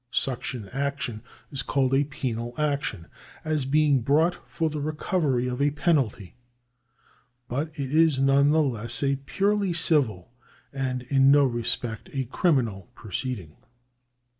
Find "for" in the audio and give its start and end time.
4.49-4.67